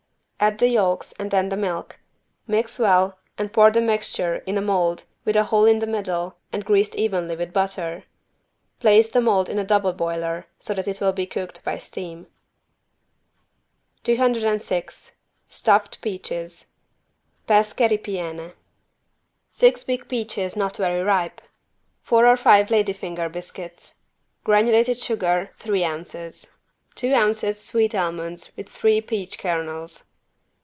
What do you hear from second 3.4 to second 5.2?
pour the mixture in a mold